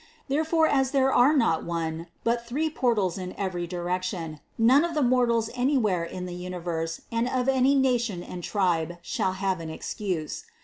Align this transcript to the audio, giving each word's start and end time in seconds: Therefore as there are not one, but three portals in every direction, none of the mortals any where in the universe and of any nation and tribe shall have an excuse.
Therefore 0.29 0.65
as 0.67 0.89
there 0.89 1.13
are 1.13 1.37
not 1.37 1.63
one, 1.63 2.07
but 2.23 2.43
three 2.47 2.71
portals 2.71 3.19
in 3.19 3.35
every 3.37 3.67
direction, 3.67 4.39
none 4.57 4.83
of 4.83 4.95
the 4.95 5.03
mortals 5.03 5.51
any 5.53 5.77
where 5.77 6.03
in 6.03 6.25
the 6.25 6.33
universe 6.33 7.01
and 7.11 7.29
of 7.29 7.47
any 7.47 7.75
nation 7.75 8.23
and 8.23 8.43
tribe 8.43 8.97
shall 9.03 9.33
have 9.33 9.59
an 9.59 9.69
excuse. 9.69 10.45